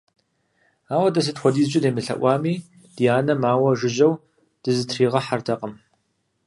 Ауэ 0.93 1.09
дэ 1.13 1.21
сыт 1.25 1.37
хуэдизрэ 1.41 1.79
демылъэӀуами, 1.83 2.53
ди 2.95 3.05
анэм 3.17 3.41
ауэ 3.51 3.69
жыжьэу 3.79 4.13
дызытригъэхьэртэкъым. 4.63 5.73